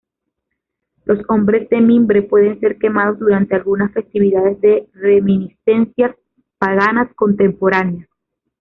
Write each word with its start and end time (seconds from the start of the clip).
Los 1.05 1.19
hombres 1.27 1.69
de 1.69 1.79
mimbre 1.79 2.23
pueden 2.23 2.59
ser 2.59 2.79
quemados 2.79 3.19
durante 3.19 3.53
algunas 3.55 3.93
festividades 3.93 4.59
de 4.59 4.89
reminiscencias 4.95 6.15
paganas 6.57 7.13
contemporáneas. 7.13 8.07